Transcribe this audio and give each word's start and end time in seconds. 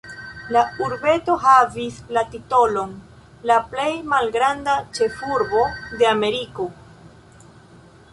La 0.53 0.61
urbeto 0.83 1.33
havis 1.41 1.99
la 2.17 2.23
titolon 2.35 2.95
"la 3.51 3.57
plej 3.73 3.91
malgranda 4.15 4.75
ĉefurbo 5.01 5.61
de 6.01 6.09
Ameriko". 6.13 6.67